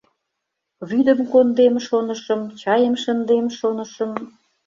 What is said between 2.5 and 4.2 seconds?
чайым шындем, шонышым